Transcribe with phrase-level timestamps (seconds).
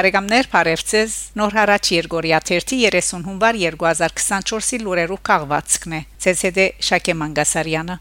[0.00, 6.00] Բարեկամներ Փարեվցես Նոր հարաճ Երգորիա 30 հունվար 2024-ի լուրերով քաղվածքն է
[6.32, 7.98] ՑՍԴ Շակե Մանգասարյանը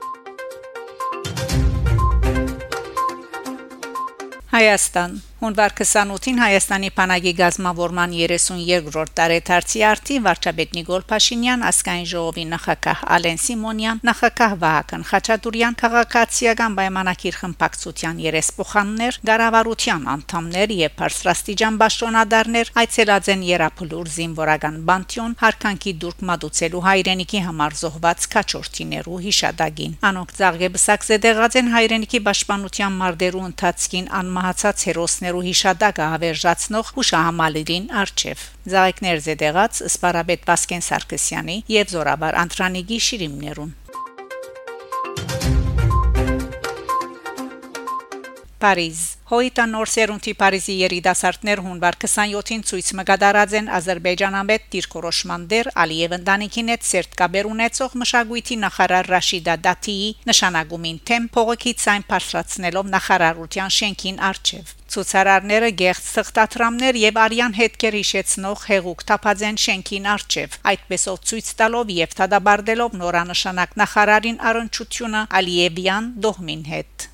[4.56, 13.04] Հայաստան Հունվար 28-ին Հայաստանի Փանագի գազམ་ավորման 32-րդ տարեդարձի արդի վարչապետ Նիկոլ Փաշինյան ասկայն ժողովի նախակահ
[13.16, 23.32] Ալեն Սիմոնյան նախակահ Վահագն Խաչատուրյան քաղաքացիական պայմանագիր խմբակցության երեսփոխաններ գարավարության անդամներ եւ բարձրաստիճան պաշտոնադարներ այցելած
[23.32, 31.60] են Երապլուր զինվորական բանտյոն հարկանքի դուրք մատուցելու հայրենիքի համար զոհված քաչորտիներու հիշադակին անոնք ցաղգեբսակ զդեղած
[31.64, 40.48] են հայրենիքի պաշտպանության մարտերու ընթացքին անմահացած հերոսներ զինվորներու հիշադակը հավերժացնող հուշահամալիրին արչև Զայկներ զեդեղած Սպարաբեդ
[40.50, 43.72] Վասկեն Սարգսյանի եւ Զորաբար Անտրանիգի շիրիմներուն
[48.60, 56.16] Փարիզ Հոյտան նոր սերունդի Փարիզի երիտասարդներ հունվար 27-ին ցույց մգադարած են Ադրբեջանամետ դիրքորոշման դեր Ալիև
[56.18, 64.20] ընտանիքին հետ սերտկաբեր ունեցող մշակույթի նախարար Ռաշիդա Դաթիի նշանակումին թեմ փողոքի ցայն բարձրացնելով նախարարության շենքին
[64.30, 71.94] արչև Ցուցարարները գեղձ թղթատրամներ եւ արյան հետքեր հիշեցնող հեղուկ թափածեն շենքին արչև այդպեսով ցույց տալով
[72.00, 77.10] եւ թադաբարդելով նորանշանակ նախարարին առընչությունը Ալիևյան դողմին հետ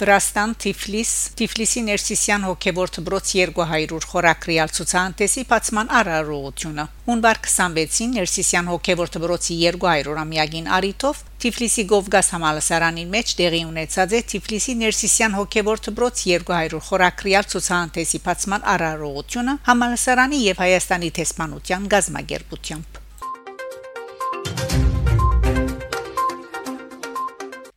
[0.00, 9.12] Վրաստան Թիֆլիս Թիֆլիսի Ներսիսյան հոգևոր դբրոց 200 խորակրիալ ցուցահանդեսի բացման արարողությունը հունվար 26-ին Ներսիսյան հոգևոր
[9.16, 16.82] դբրոցի 200-ամյակին արիտով Թիֆլիսի Գովգաս համալսարանին մեջ տեղի ունեցած է Թիֆլիսի Ներսիսյան հոգևոր դբրոց 200
[16.88, 22.99] խորակրիալ ցուցահանդեսի բացման արարողությունը համալսարանի եւ Հայաստանի տեսփանության գազམ་ագերբությամբ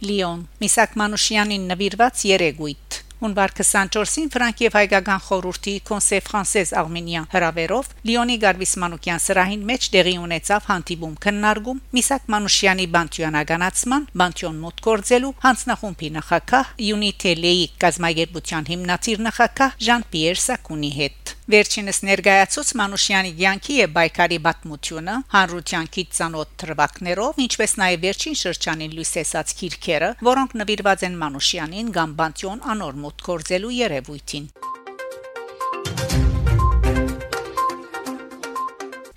[0.04, 2.93] Լիոն Միսակ Մանուշյանին նվիրված երեգույթ
[3.24, 9.88] Հունվար 24-ին Ֆրանկ եւ հայկական խորհրդի Conseil Français Arménien հրավերով Լիոնի Գարվիս Մանուկյան սրահին մեջ
[9.94, 18.70] տեղի ունեցավ հանդիպում քննարկում Միսակ Մանուշյանի բանտյոնականացման, բանտյոն մոտ կորձելու հանձնախումբի նախակահ Unité League գազագերբության
[18.74, 27.42] հիմնադիր նախակահ Ժան-Պիեր Սակունի հետ Վերջինս ներկայացուց Մանուշյանի ցանկի եւ բայկարի բացմությունը հանրության քիծանոթ թրվակներով,
[27.44, 33.74] ինչպես նաեւ վերջին շրջանին լույսեսած քիրքերը, որոնք նվիրված են Մանուշյանին կամ Բանտյոն անոր մոտ կորձելու
[33.78, 34.46] երևույթին։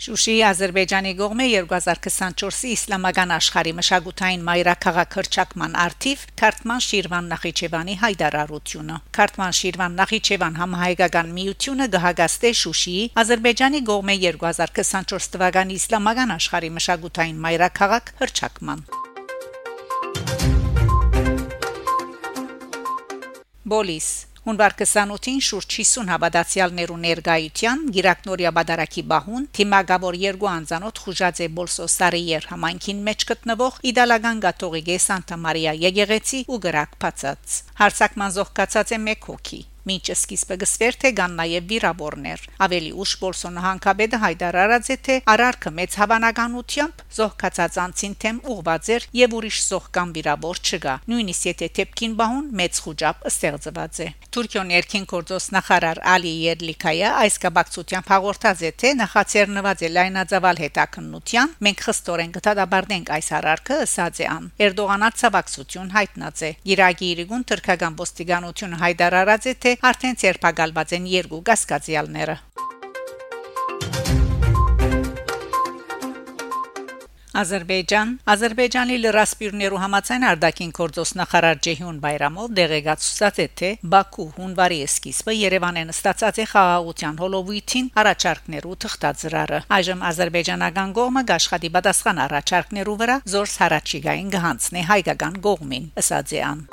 [0.07, 9.57] Շուշիի Ադրբեջանի գողմե 2024-ի իսլամական աշխարհի մշակութային մայրաքաղաք հրճակման արդիվ Քարտման Շիրվան Նախիջևանի հայդարարությունը Քարտման
[9.61, 18.87] Շիրվան Նախիջևան համահայկական միությունը գահագաստե Շուշիի Ադրբեջանի գողմե 2024 թվականի իսլամական աշխարհի մշակութային մայրաքաղաք հրճակման
[23.67, 24.09] Բոլիս
[24.47, 32.47] Հունվար 28-ին շուրջ 50 հավատացյալներու ներգայության Գիրակնորիա Բադարակի բահուն թիմագավոր երկու անձանոթ խուժած է Բոլսոսարիեր
[32.53, 39.33] համայնքին մեջ գտնվող Իդալական Գաթողիկե Սանտա Մարիա եկեղեցի ու գրակ փածած հարցակման զոհկացած է մեկ
[39.35, 45.17] հոգի Մինչ սկիզբը գսվեր թե կան նաև վիրավորներ։ Ավելի ուշ Բոլսոնը հանկաբեդը հայտարարած է թե
[45.37, 51.47] արարքը մեծ հավանականությամբ զոհկացած անցին թեմ ուղված էր եւ ուրիշ զոհ կամ վիրավոր չկա։ Նույնիսկ
[51.47, 58.11] եթե թեփքին բահուն մեծ խոճապ ստեղծված է։ Թուրքիոն երկին գործոս նախարար Ալի Երլիկայա այս կապակցությամբ
[58.13, 64.51] հաղորդած է թե նախաձեռնված է լայնածավալ հետաքննության մենք խստորեն կդադարենք այս հարարքը ըսած է ան
[64.67, 71.43] Էրդողանը ցավակցություն հայտնած է Իրաքի իրգուն թրքական ոստիկանությունը հայտարարած է թե արդեն ցերպակալված են երկու
[71.51, 72.39] գասկածյալները
[77.37, 85.35] Ադրբեջան Ադրբեջանի լրասպիրներու համացան արդակին կորձոս նախարար Ջեհուն Բայրամով դեղեկացուցած է թե Բաքու հունվարի սկիզբը
[85.37, 93.61] Երևանեն ստացած է խաղաղության հոլովույթին առաջարկներու թղթածրարը այժմ ադրբեջանական կողմը գաշխատի պատասխան առաջարկներու վրա զորս
[93.67, 96.67] հարաճիգային գհանցնի հայկական կողմին ըսած է ան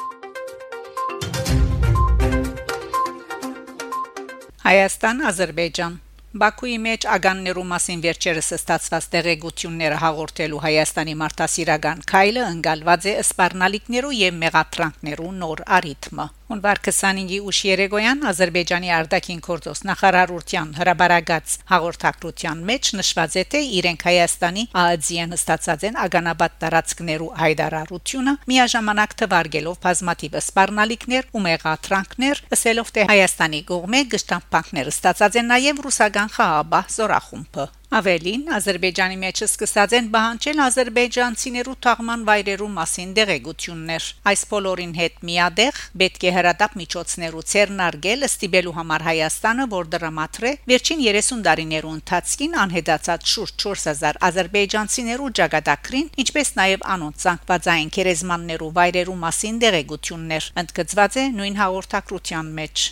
[4.74, 5.96] Հայաստան Ադրբեջան
[6.42, 14.40] Բաքուի մեջ ագաններու մասին վերջերս ստացված տեղեկությունները հաղորդելու Հայաստանի մարդասիրական քայլը ընկալված է սպառնալիքներու եւ
[14.46, 23.38] մեղատրանքներու նոր արիթմը Հունվար 25-ի ուշ երեգոյան Ադրբեջանի արտաքին գործոս նախարարության հրաբարագած հաղորդակցության մեջ նշված
[23.42, 31.46] է թե իրենք Հայաստանի ԱԱԾ-ին ստացած են ագանաբադ տարածքներու հայդարարությունը միաժամանակ թվարկելով բազմատիվ սպառնալիքներ ու
[31.50, 39.40] մեղատրանքներ, ասելով թե Հայաստանի կողմը գշտամբանքներ ստացած են նաև ռուսական խաղաբահ զորախումբը Ավելին Ադրբեջանի մեջ
[39.46, 46.78] սկսած են բանջել ադրբեջանցիներու թաղման վայրերու մասին դեղեցություններ։ Այս բոլորին հետ միադեղ պետք է հրադապ
[46.82, 55.32] միջոցներու ցերնարգել ստիբելու համար Հայաստանը, որ դրամատրե վերջին 30 տարիներու ընթացքին անհետացած շուրջ 4000 ադրբեջանցիներու
[55.44, 62.90] ճակատագրին, ինչպես նաև անոնց ցանկվածային քերեզմաններու վայրերու մասին դեղեցություններ։ Ընդգծված է նույն հաղորդակցության մեջ։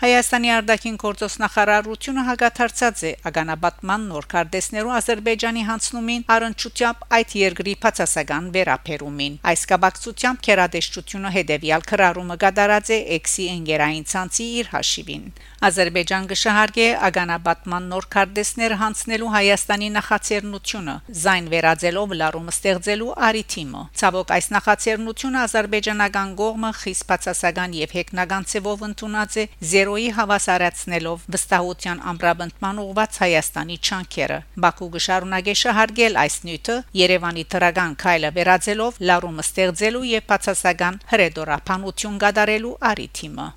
[0.00, 3.10] Հայաստանի արտաքին գործոս նախարարությունը հագաթարցած է.
[3.28, 12.40] Ագանաբատման նոր կարդեսներու Ադրբեջանի հանցնումին առընչությամբ այդ երկրի փածասական վերապերումին այս կապակցությամբ քերադեշտությունը հետևյալ քրարումը
[12.46, 15.26] գդարած է էքսի ընկերային ցանցի իր հաշիվին
[15.68, 24.50] Ադրբեջան գշահարգե ագանաբատման նոր կարդեսներ հանցնելու Հայաստանի նախաձեռնությունը զայն վերածելով լարում ստեղծելու արիթիմը ցավոք այս
[24.56, 32.80] նախաձեռնությունը ադրբեջանական կողմը խիստ փածասական եւ հեգնական ցևով ընդունած է 0 Կայրոյի հավասարացնելով վստահության ամբրաբնդման
[32.82, 40.30] ուղված Հայաստանի չանքերը։ Բաքու գշարունակե շահարգել այս նյութը Երևանի թրագան քայլը վերածելով լարումը ստեղծելու եւ
[40.30, 43.48] բացասական հրեդորապանություն գդարելու արիթիմը։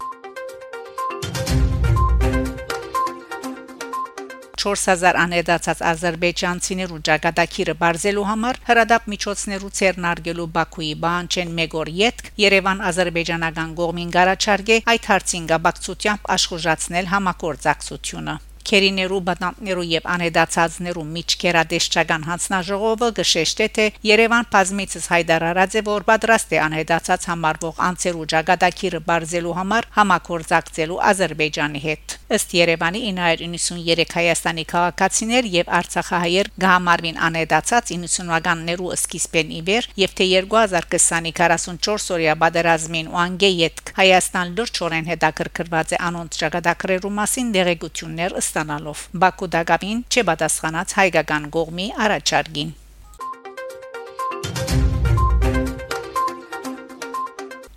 [4.63, 13.75] 4000 անեդացած ադրբեջանցիներու ճակատագիրը բարձելու համար հրադապ միջոցներու ցերնարգելու Բաքուի բանջեն մեգոր յետք Երևան ադրբեջանական
[13.81, 23.87] կողմին գարաչարգե այդ հարցին գաբակցությամբ աշխուժացնել համակորձակցությունը Քերիներու բանտներու եւ անեդացածներու միջկերադեշչական հանձնաժողովը գշեշտե թե
[24.07, 31.83] Երևան բազմիցս հայտարարած է որ պատրաստ է անեդացած համարվող անցերու ճակատագիրը բարձելու համար համակորձակցելու Ադրբեջանի
[31.87, 40.15] հետ ըստ Երևանի 993 հայաստանի քաղաքացիներ եւ արցախահայեր գահամարվին անեդացած 90-ականներու սկիզբեն ի վեր եւ
[40.19, 47.51] թե 2020-ի 44 օրյա բادرազմին ու անգե յետք Հայաստան լրջորեն հետաքրքրված է անոնց ճակատագրերու մասին
[47.57, 52.79] դեղեցություններ ստանալով Բաքու դակավին չպատասխանած հայկական գողմի առաջարկին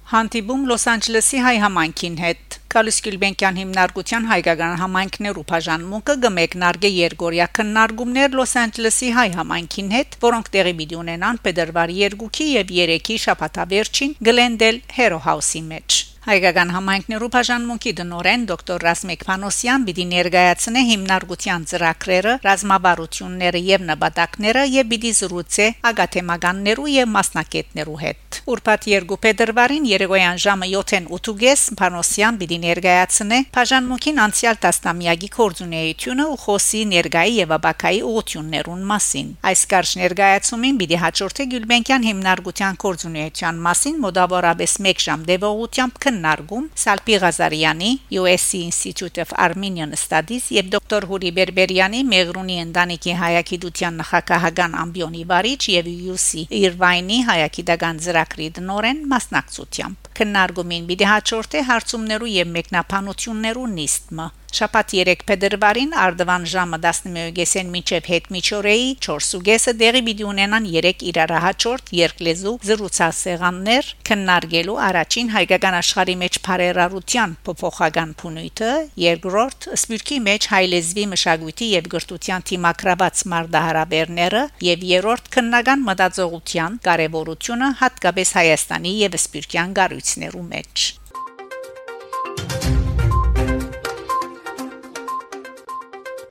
[0.07, 8.35] Հանդիպում Լոս Անջելեսի հայ համայնքին հետ Կալիս Գյուլբենկյան հիմնարկության հայկական համայնքներու բաժանմունքը գմեկնարգե Երգորիա քննարկումներ
[8.41, 14.85] Լոս Անջելեսի հայ համայնքին հետ, որոնք տեղի պիտի ունենան Փետրվարի 2-ի եւ 3-ի շաբաթավերջին Գլենդել
[14.99, 23.61] Հերո Հաուսի մեջ։ Հայկական համայնքներու բաժանմունքի դնորեն դոկտոր Ռասմիկ Փանոսյան պիտի ներկայացնե հիմնարկության ծրագրերը, ռազմավարությունները
[23.67, 31.63] եւ նպատակները եւ պիտի զրուցե ագաթեմականներու եւ մասնակետներու հետ։ Ուրբաթ 2 փետրվարին Երեգոյան ժամը 7:08-ից
[31.79, 39.65] Փանոսյան պիտի ներկայացնե բաժանմունքին անցյալ տասնամյակի կորձունեությունը ու խոսի ներկայի եւ աբակայի ուղություններուն մասին։ Այս
[39.71, 47.91] կարճ ներկայացումին պիտի հաջորդե Գյուլբենկյան հիմնարկության կորձունեության մասին մոտավորապես 1 ժամ դեպողությամբ քննարկում Սալպի Ղազարյանի
[48.21, 55.61] USC Institute of Armenian Studies եւ դոկտոր Հուրի Բերբերյանի Մեղրունի ընտանիքի հայագիտության նախագահական ամբիոնի վարիչ
[55.77, 64.93] եւ UC Irvine-ի հայագիտական ծրագրի դնորեն մասնակցությամբ քննարկումին պիտի հաջորդե հարցումներու եւ մեկնաբանություններու նիստը Շաբաթ
[64.97, 72.53] 3 փետրվարին Արդվան ժամը 11:00-ին միջև հետ միջորեի 4:30-ը դեղի պիտի ունենան 3 իրարահաճորդ երկլեզու
[72.69, 78.71] զրուցասեղաններ քննարկելու առաջին հայկական աշխարհի մեջ բարերարության փոփոխական փունույթը,
[79.05, 88.35] երկրորդ սպյուրքի մեջ հայլեզվի մշակույթի եւ գրթության թիմակրաված մարդահարաբերները եւ երրորդ քննական մտածողության կարեւորությունը հատկապես
[88.41, 90.85] Հայաստանի եւ սպյուրքյան գառույցներու մեջ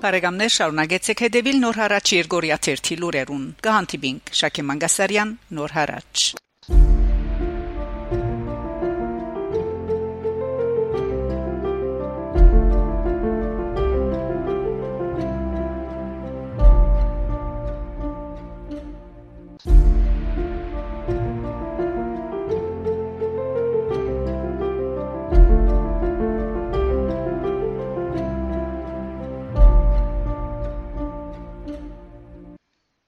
[0.05, 6.44] Բարեկամներ շարունակեցեք հետևել Նոր հարաճ Երգորիա 1 լուրերուն։ Կհանդիպինք Շակե Մանգասարյան Նոր հարաճ